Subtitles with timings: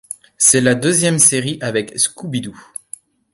[0.35, 2.55] C'est la deuxième série avec Scooby-Doo.